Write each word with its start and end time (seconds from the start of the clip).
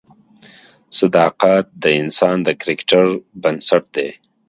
صداقت 0.97 1.65
د 1.83 1.85
انسان 2.01 2.35
د 2.47 2.49
کرکټر 2.61 3.05
بنسټ 3.41 3.83
دی. 3.97 4.09